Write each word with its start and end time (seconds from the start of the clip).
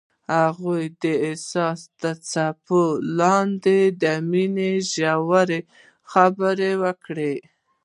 هغوی 0.35 0.83
د 1.01 1.03
حساس 1.23 1.79
څپو 2.31 2.83
لاندې 3.19 3.79
د 4.01 4.03
مینې 4.29 4.71
ژورې 4.93 5.59
خبرې 6.11 6.71
وکړې. 6.83 7.33